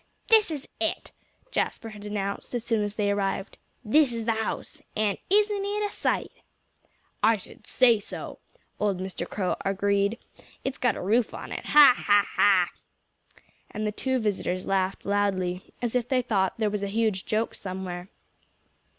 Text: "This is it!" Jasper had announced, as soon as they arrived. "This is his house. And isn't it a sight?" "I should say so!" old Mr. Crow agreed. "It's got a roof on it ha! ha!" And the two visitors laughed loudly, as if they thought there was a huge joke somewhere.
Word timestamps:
"This 0.29 0.49
is 0.49 0.67
it!" 0.79 1.11
Jasper 1.51 1.89
had 1.89 2.07
announced, 2.07 2.55
as 2.55 2.63
soon 2.63 2.81
as 2.81 2.95
they 2.95 3.11
arrived. 3.11 3.59
"This 3.85 4.11
is 4.13 4.25
his 4.25 4.35
house. 4.35 4.81
And 4.97 5.19
isn't 5.29 5.63
it 5.63 5.85
a 5.87 5.91
sight?" 5.91 6.31
"I 7.21 7.37
should 7.37 7.67
say 7.67 7.99
so!" 7.99 8.39
old 8.79 8.97
Mr. 8.99 9.29
Crow 9.29 9.57
agreed. 9.63 10.17
"It's 10.63 10.79
got 10.79 10.95
a 10.95 11.01
roof 11.01 11.35
on 11.35 11.51
it 11.51 11.65
ha! 11.67 11.93
ha!" 11.95 12.69
And 13.69 13.85
the 13.85 13.91
two 13.91 14.17
visitors 14.17 14.65
laughed 14.65 15.05
loudly, 15.05 15.71
as 15.83 15.95
if 15.95 16.09
they 16.09 16.23
thought 16.23 16.55
there 16.57 16.71
was 16.71 16.81
a 16.81 16.87
huge 16.87 17.27
joke 17.27 17.53
somewhere. 17.53 18.09